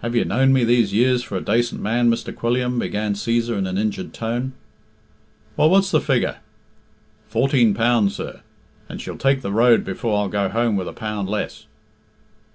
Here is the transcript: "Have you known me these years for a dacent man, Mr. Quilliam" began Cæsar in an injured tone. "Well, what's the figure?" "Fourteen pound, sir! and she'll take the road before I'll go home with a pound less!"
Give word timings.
"Have 0.00 0.16
you 0.16 0.24
known 0.24 0.54
me 0.54 0.64
these 0.64 0.94
years 0.94 1.22
for 1.22 1.36
a 1.36 1.42
dacent 1.42 1.82
man, 1.82 2.10
Mr. 2.10 2.34
Quilliam" 2.34 2.78
began 2.80 3.12
Cæsar 3.12 3.58
in 3.58 3.66
an 3.66 3.76
injured 3.76 4.14
tone. 4.14 4.54
"Well, 5.58 5.68
what's 5.68 5.90
the 5.90 6.00
figure?" 6.00 6.38
"Fourteen 7.28 7.74
pound, 7.74 8.12
sir! 8.12 8.40
and 8.88 8.98
she'll 8.98 9.18
take 9.18 9.42
the 9.42 9.52
road 9.52 9.84
before 9.84 10.16
I'll 10.16 10.28
go 10.30 10.48
home 10.48 10.76
with 10.76 10.88
a 10.88 10.94
pound 10.94 11.28
less!" 11.28 11.66